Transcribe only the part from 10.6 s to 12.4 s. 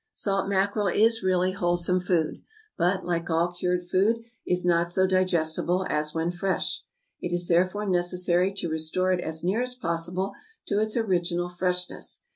to its original freshness.